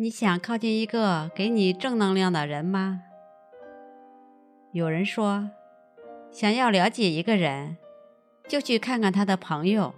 [0.00, 3.02] 你想靠近一个给你正能量的人吗？
[4.70, 5.50] 有人说，
[6.30, 7.76] 想要了解一个人，
[8.46, 9.92] 就去看看他的朋友。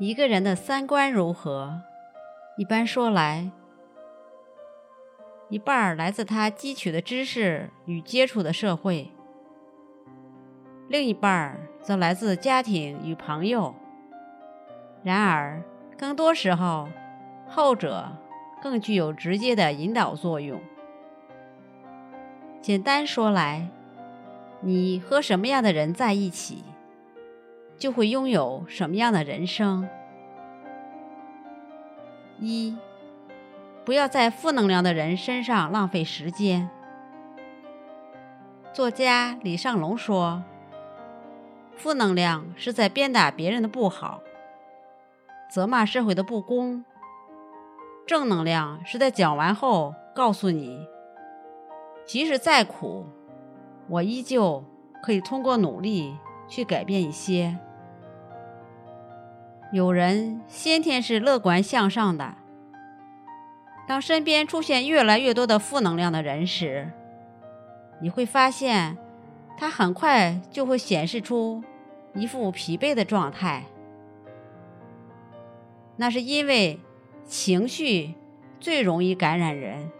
[0.00, 1.82] 一个人的三观如何，
[2.56, 3.48] 一般说来，
[5.48, 9.12] 一半来自他汲取的知识与接触的社会，
[10.88, 13.72] 另一半则来自家庭与朋友。
[15.04, 15.62] 然而，
[15.96, 16.88] 更多时候，
[17.54, 18.08] 后者
[18.60, 20.60] 更具有直接的引导作用。
[22.60, 23.68] 简单说来，
[24.60, 26.64] 你和什么样的人在一起，
[27.78, 29.88] 就会拥有什么样的人生。
[32.40, 32.76] 一，
[33.84, 36.68] 不要在负能量的人身上浪费时间。
[38.72, 40.42] 作家李尚龙说
[41.78, 44.20] ：“负能量是在鞭打别人的不好，
[45.48, 46.84] 责骂社会的不公。”
[48.06, 50.86] 正能量是在讲完后告诉你，
[52.04, 53.06] 即使再苦，
[53.88, 54.62] 我依旧
[55.02, 56.14] 可以通过努力
[56.46, 57.58] 去改变一些。
[59.72, 62.34] 有人先天是乐观向上的，
[63.88, 66.90] 当身边出现越来越多的负能量的人时，
[68.02, 68.98] 你会发现，
[69.56, 71.64] 他很快就会显示出
[72.12, 73.64] 一副疲惫的状态。
[75.96, 76.78] 那是因为。
[77.26, 78.14] 情绪
[78.60, 79.90] 最容易感染人。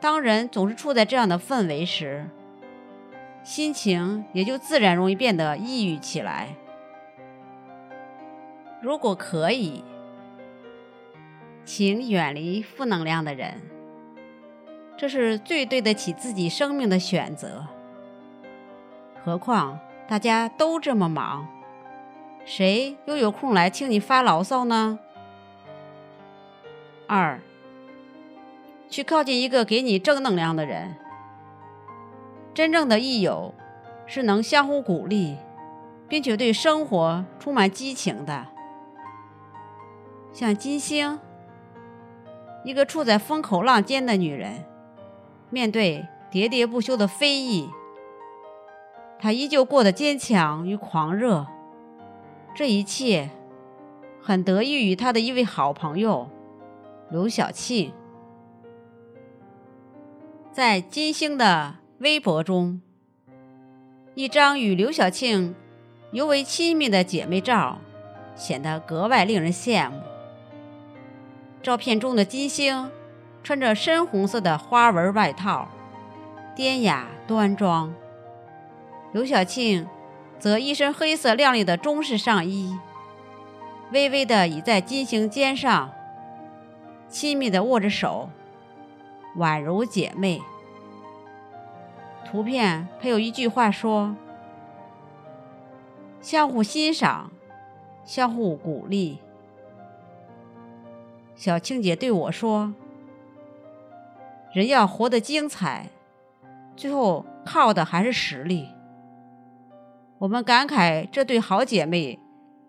[0.00, 2.28] 当人总是处在这样的氛围时，
[3.42, 6.54] 心情也就自然容易变得抑郁起来。
[8.80, 9.82] 如果可以，
[11.64, 13.60] 请远离负能量的人，
[14.96, 17.66] 这是最对得起自己生命的选择。
[19.24, 21.48] 何况大家都这么忙，
[22.44, 25.00] 谁又有空来听你发牢骚呢？
[27.08, 27.40] 二，
[28.90, 30.94] 去靠近一个给你正能量的人。
[32.52, 33.54] 真正的益友
[34.06, 35.38] 是能相互鼓励，
[36.06, 38.48] 并且对生活充满激情的。
[40.34, 41.18] 像金星，
[42.62, 44.66] 一个处在风口浪尖的女人，
[45.48, 47.70] 面对喋喋不休的非议，
[49.18, 51.46] 她依旧过得坚强与狂热。
[52.54, 53.30] 这一切，
[54.20, 56.28] 很得益于她的一位好朋友。
[57.10, 57.90] 刘晓庆
[60.52, 62.82] 在金星的微博中，
[64.14, 65.54] 一张与刘晓庆
[66.12, 67.78] 尤为亲密的姐妹照，
[68.34, 70.02] 显得格外令人羡慕。
[71.62, 72.90] 照片中的金星
[73.42, 75.68] 穿着深红色的花纹外套，
[76.54, 77.90] 典雅端庄；
[79.12, 79.88] 刘晓庆
[80.38, 82.76] 则一身黑色亮丽的中式上衣，
[83.92, 85.90] 微微的倚在金星肩上。
[87.08, 88.28] 亲密地握着手，
[89.36, 90.42] 宛如姐妹。
[92.26, 94.14] 图片配有一句话说
[96.20, 97.32] ：“相互欣赏，
[98.04, 99.18] 相互鼓励。”
[101.34, 102.74] 小庆姐对我说
[104.52, 105.88] ：“人要活得精彩，
[106.76, 108.68] 最后靠的还是实力。”
[110.18, 112.18] 我们感慨这对好姐妹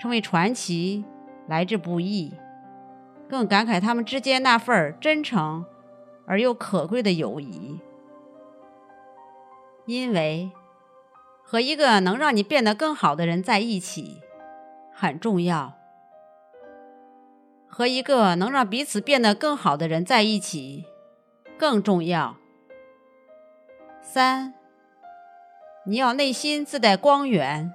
[0.00, 1.04] 成为传奇
[1.46, 2.32] 来之不易。
[3.34, 5.66] 更感慨他们之间那份真诚
[6.24, 7.80] 而又可贵的友谊，
[9.86, 10.52] 因为
[11.42, 14.20] 和一个能让你变得更好的人在一起
[14.92, 15.72] 很重要，
[17.66, 20.84] 和一个能让彼此变得更好的人在一起
[21.58, 22.36] 更重要。
[24.00, 24.54] 三，
[25.86, 27.74] 你要内心自带光源。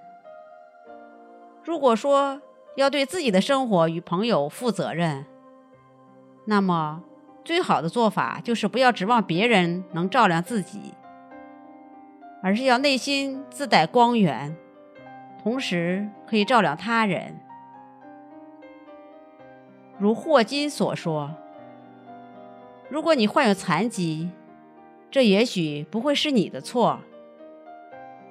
[1.65, 2.41] 如果说
[2.77, 5.25] 要对自己的生活与朋友负责任。
[6.49, 7.03] 那么，
[7.45, 10.95] 最好的做法就是不要指望别人能照亮自己，
[12.41, 14.57] 而是要内心自带光源，
[15.43, 17.39] 同时可以照亮他人。
[19.99, 21.35] 如霍金所说
[22.89, 24.31] ：“如果你患有残疾，
[25.11, 27.01] 这也许不会是你的错，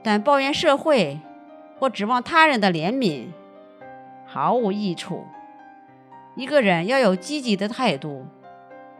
[0.02, 1.20] 但抱怨社会
[1.78, 3.28] 或指望他人的怜悯
[4.26, 5.24] 毫无益处。”
[6.38, 8.24] 一个人要有积极的态度，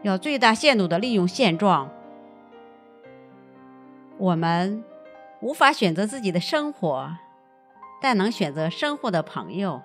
[0.01, 1.89] 要最大限度的利用现状。
[4.17, 4.83] 我们
[5.39, 7.15] 无法选择自己的生活，
[8.01, 9.81] 但能选择生活的朋友。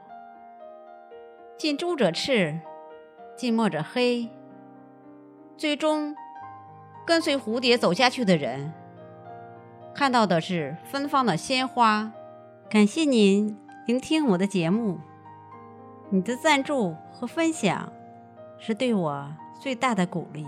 [1.57, 2.59] 近朱者赤，
[3.37, 4.29] 近墨者黑。
[5.57, 6.17] 最终，
[7.07, 8.73] 跟随蝴蝶走下去的人，
[9.95, 12.11] 看到的是芬芳的鲜花。
[12.69, 14.99] 感谢您聆听我的节目。
[16.15, 17.93] 你的赞助和分享
[18.57, 19.29] 是对我
[19.61, 20.47] 最大的鼓励。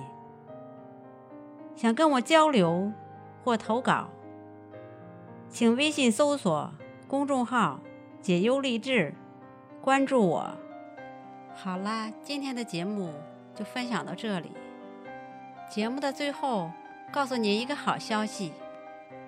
[1.75, 2.93] 想跟我交流
[3.43, 4.07] 或投稿，
[5.49, 6.73] 请微信搜索
[7.09, 7.81] 公众号
[8.23, 9.13] “解忧励志”，
[9.83, 10.57] 关注我。
[11.57, 13.13] 好啦，今天的节目
[13.53, 14.53] 就分享到这里。
[15.69, 16.71] 节目的最后，
[17.11, 18.53] 告诉您一个好消息：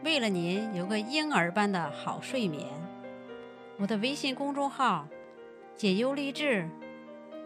[0.05, 2.65] 为了您有个婴儿般的好睡眠，
[3.81, 5.05] 我的微信公众号
[5.79, 6.69] “解忧励志”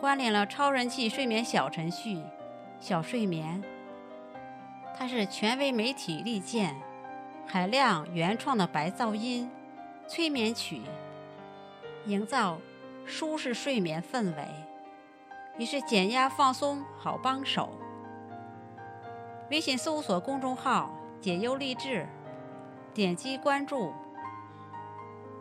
[0.00, 2.19] 关联了超人气睡眠小程序
[2.81, 3.62] “小睡眠”。
[4.99, 6.75] 它是权威媒体力荐、
[7.46, 9.50] 海量原创的白噪音
[10.06, 10.81] 催眠曲，
[12.06, 12.58] 营造
[13.05, 14.49] 舒适睡眠氛围，
[15.58, 17.78] 也是减压放松好帮手。
[19.50, 20.90] 微信搜索公众号
[21.20, 22.08] “解忧励志”，
[22.94, 23.93] 点击关注，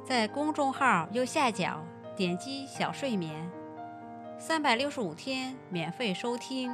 [0.04, 1.80] 在公众号右下角
[2.22, 3.50] 点击“小睡眠”，
[4.40, 6.70] 三百六十五天免费收听。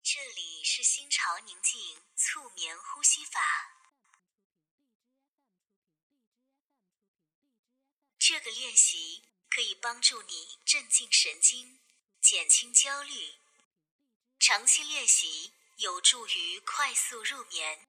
[0.00, 1.80] 这里是心潮宁静
[2.14, 3.40] 促眠呼吸法。
[8.16, 11.80] 这个练习可以帮助你镇静神经，
[12.20, 13.40] 减轻焦虑。
[14.38, 17.88] 长期练习有助于快速入眠。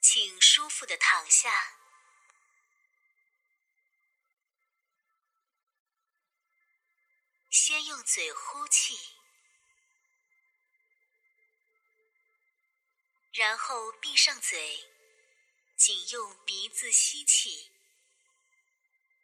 [0.00, 1.78] 请舒服的躺下。
[7.50, 8.98] 先用嘴呼气，
[13.32, 14.78] 然后闭上嘴，
[15.74, 17.72] 仅用鼻子吸气，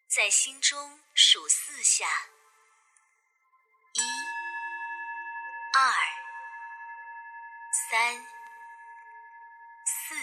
[0.09, 2.31] 在心中数四下：
[3.93, 4.01] 一、
[5.75, 5.93] 二、
[7.91, 8.27] 三、
[9.85, 10.15] 四。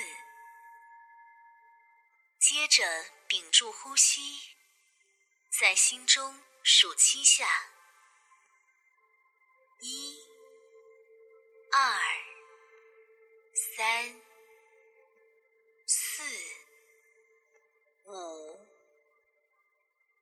[2.39, 4.56] 接着屏住呼吸，
[5.51, 7.76] 在心中数七下。
[9.79, 10.19] 一、
[11.71, 12.01] 二、
[13.53, 14.21] 三、
[15.85, 16.24] 四、
[18.06, 18.59] 五、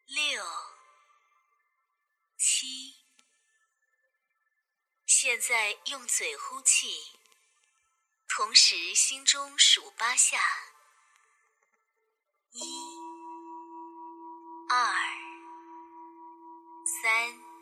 [0.07, 0.43] 六、
[2.37, 2.95] 七。
[5.05, 7.17] 现在用嘴呼气，
[8.27, 10.37] 同时心中数八下：
[12.51, 12.61] 一、
[14.69, 14.93] 二、
[17.01, 17.54] 三。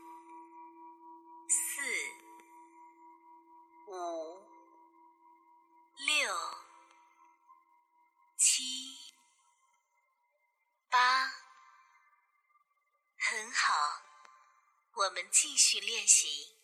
[15.13, 16.55] 我们继续练习。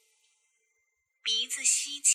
[1.22, 2.08] 鼻子吸气。